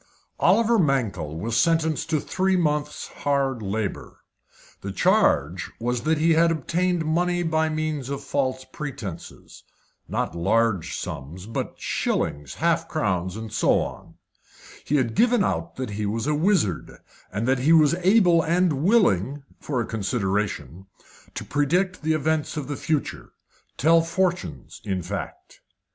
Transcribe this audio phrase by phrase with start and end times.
[0.39, 4.21] Oliver Mankell was sentenced to three months' hard labour.
[4.81, 9.61] The charge was that he had obtained money by means of false pretences.
[10.07, 14.15] Not large sums, but shillings, half crowns, and so on.
[14.83, 16.93] He had given out that he was a wizard,
[17.31, 20.87] and that he was able and willing for a consideration
[21.35, 23.33] to predict the events of the future
[23.77, 25.61] tell fortunes, in fact.